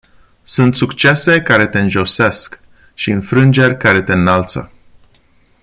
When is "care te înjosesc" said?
1.41-2.59